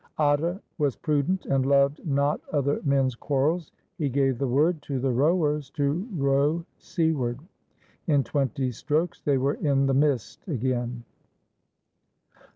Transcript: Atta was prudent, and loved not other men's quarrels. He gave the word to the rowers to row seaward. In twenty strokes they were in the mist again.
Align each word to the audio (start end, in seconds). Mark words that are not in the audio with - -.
Atta 0.17 0.59
was 0.79 0.95
prudent, 0.95 1.45
and 1.45 1.63
loved 1.63 2.03
not 2.03 2.41
other 2.51 2.81
men's 2.83 3.13
quarrels. 3.13 3.71
He 3.99 4.09
gave 4.09 4.39
the 4.39 4.47
word 4.47 4.81
to 4.81 4.97
the 4.99 5.11
rowers 5.11 5.69
to 5.75 6.07
row 6.15 6.65
seaward. 6.79 7.39
In 8.07 8.23
twenty 8.23 8.71
strokes 8.71 9.21
they 9.21 9.37
were 9.37 9.53
in 9.61 9.85
the 9.85 9.93
mist 9.93 10.41
again. 10.47 11.03